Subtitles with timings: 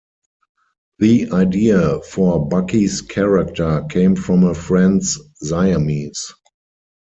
[0.97, 6.33] The idea for Bucky's character came from a friend's Siamese.